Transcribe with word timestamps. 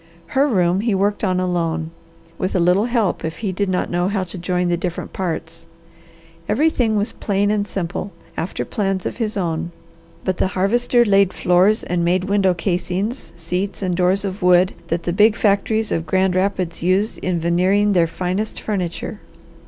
Her 0.33 0.47
room 0.47 0.79
he 0.79 0.95
worked 0.95 1.23
on 1.23 1.39
alone, 1.39 1.91
with 2.39 2.55
a 2.55 2.59
little 2.59 2.85
help 2.85 3.23
if 3.23 3.37
he 3.37 3.51
did 3.51 3.69
not 3.69 3.91
know 3.91 4.07
how 4.07 4.23
to 4.23 4.37
join 4.39 4.67
the 4.67 4.75
different 4.75 5.13
parts. 5.13 5.67
Every 6.49 6.71
thing 6.71 6.95
was 6.95 7.11
plain 7.13 7.51
and 7.51 7.67
simple, 7.67 8.11
after 8.35 8.65
plans 8.65 9.05
of 9.05 9.17
his 9.17 9.37
own, 9.37 9.71
but 10.23 10.37
the 10.37 10.47
Harvester 10.57 11.05
laid 11.05 11.33
floors 11.33 11.83
and 11.83 12.03
made 12.03 12.23
window 12.23 12.55
casings, 12.55 13.31
seats, 13.35 13.83
and 13.83 13.95
doors 13.95 14.25
of 14.25 14.41
wood 14.41 14.73
that 14.87 15.03
the 15.03 15.13
big 15.13 15.35
factories 15.35 15.91
of 15.91 16.07
Grand 16.07 16.33
Rapids 16.35 16.81
used 16.81 17.19
in 17.19 17.37
veneering 17.39 17.93
their 17.93 18.07
finest 18.07 18.59
furniture. 18.59 19.19